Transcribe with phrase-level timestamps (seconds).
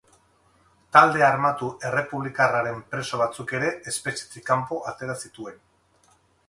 [0.97, 5.67] Talde armatu errepublikarraren preso batzuk ere espetxetik kanpo atera zituen.